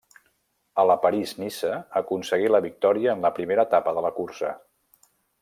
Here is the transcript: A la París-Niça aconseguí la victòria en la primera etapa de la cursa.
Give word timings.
A 0.83 0.85
la 0.91 0.95
París-Niça 1.03 1.75
aconseguí 2.01 2.49
la 2.55 2.63
victòria 2.67 3.13
en 3.15 3.23
la 3.27 3.33
primera 3.41 3.67
etapa 3.71 3.95
de 3.99 4.05
la 4.09 4.13
cursa. 4.19 4.57